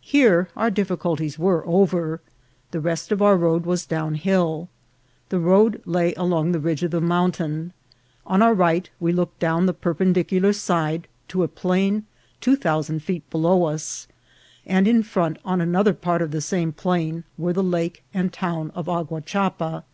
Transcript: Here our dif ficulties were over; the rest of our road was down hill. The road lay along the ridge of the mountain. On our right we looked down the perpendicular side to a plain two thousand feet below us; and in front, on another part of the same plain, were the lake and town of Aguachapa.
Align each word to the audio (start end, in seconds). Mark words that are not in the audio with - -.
Here 0.00 0.48
our 0.56 0.70
dif 0.70 0.88
ficulties 0.88 1.36
were 1.36 1.62
over; 1.66 2.22
the 2.70 2.80
rest 2.80 3.12
of 3.12 3.20
our 3.20 3.36
road 3.36 3.66
was 3.66 3.84
down 3.84 4.14
hill. 4.14 4.70
The 5.28 5.38
road 5.38 5.82
lay 5.84 6.14
along 6.14 6.52
the 6.52 6.58
ridge 6.58 6.82
of 6.82 6.92
the 6.92 7.00
mountain. 7.02 7.74
On 8.26 8.40
our 8.40 8.54
right 8.54 8.88
we 9.00 9.12
looked 9.12 9.38
down 9.38 9.66
the 9.66 9.74
perpendicular 9.74 10.54
side 10.54 11.08
to 11.28 11.42
a 11.42 11.48
plain 11.48 12.06
two 12.40 12.56
thousand 12.56 13.00
feet 13.02 13.28
below 13.28 13.64
us; 13.64 14.08
and 14.64 14.88
in 14.88 15.02
front, 15.02 15.36
on 15.44 15.60
another 15.60 15.92
part 15.92 16.22
of 16.22 16.30
the 16.30 16.40
same 16.40 16.72
plain, 16.72 17.24
were 17.36 17.52
the 17.52 17.62
lake 17.62 18.02
and 18.14 18.32
town 18.32 18.70
of 18.74 18.86
Aguachapa. 18.88 19.84